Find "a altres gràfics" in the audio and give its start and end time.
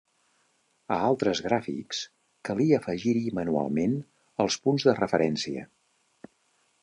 0.93-1.99